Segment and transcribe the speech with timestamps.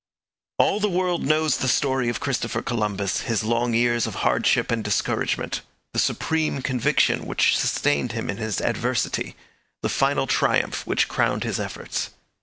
[0.57, 4.83] All the world knows the story of Christopher Columbus, his long years of hardship and
[4.83, 5.61] discouragement;
[5.93, 9.35] the supreme conviction which sustained him in his adversity;
[9.83, 12.09] the final triumph which crowned his efforts.